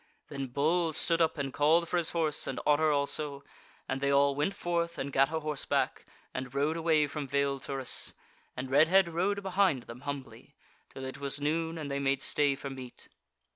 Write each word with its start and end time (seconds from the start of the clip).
Then 0.29 0.47
Bull 0.47 0.93
stood 0.93 1.21
up 1.21 1.37
and 1.37 1.53
called 1.53 1.87
for 1.87 1.95
his 1.97 2.09
horse, 2.09 2.47
and 2.47 2.59
Otter 2.65 2.91
also, 2.91 3.43
and 3.87 4.01
they 4.01 4.09
all 4.09 4.33
went 4.33 4.55
forth 4.55 4.97
and 4.97 5.13
gat 5.13 5.31
a 5.31 5.41
horseback 5.41 6.07
and 6.33 6.51
rode 6.55 6.75
away 6.75 7.05
from 7.05 7.27
Vale 7.27 7.59
Turris, 7.59 8.13
and 8.57 8.71
Redhead 8.71 9.07
rode 9.09 9.43
behind 9.43 9.83
them 9.83 10.01
humbly, 10.01 10.55
till 10.89 11.05
it 11.05 11.19
was 11.19 11.39
noon 11.39 11.77
and 11.77 11.91
they 11.91 11.99
made 11.99 12.23
stay 12.23 12.55
for 12.55 12.71
meat. 12.71 13.09